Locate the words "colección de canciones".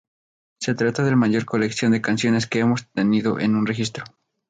1.45-2.47